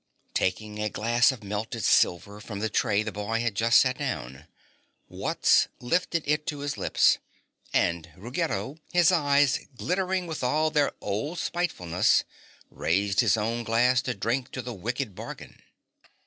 Taking 0.33 0.79
a 0.79 0.89
glass 0.89 1.31
of 1.31 1.43
melted 1.43 1.83
silver 1.85 2.39
from 2.41 2.57
the 2.57 2.71
tray 2.71 3.03
the 3.03 3.11
boy 3.11 3.41
had 3.41 3.53
just 3.53 3.77
set 3.79 3.99
down, 3.99 4.47
Wutz 5.07 5.67
lifted 5.79 6.23
it 6.25 6.47
to 6.47 6.61
his 6.61 6.75
lips, 6.75 7.19
and 7.71 8.09
Ruggedo, 8.17 8.79
his 8.91 9.11
eyes 9.11 9.59
glittering 9.77 10.25
with 10.25 10.43
all 10.43 10.71
their 10.71 10.91
old 11.01 11.37
spitefulness, 11.37 12.23
raised 12.71 13.19
his 13.19 13.37
own 13.37 13.63
glass 13.63 14.01
to 14.01 14.15
drink 14.15 14.49
to 14.53 14.63
the 14.63 14.73
wicked 14.73 15.13
bargain. 15.13 15.61